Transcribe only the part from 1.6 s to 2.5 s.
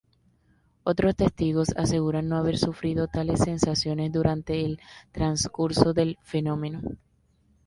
aseguran no